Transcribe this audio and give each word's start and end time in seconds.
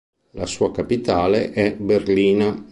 La 0.31 0.47
sua 0.47 0.71
capitale 0.71 1.51
è 1.51 1.75
Berlina. 1.75 2.69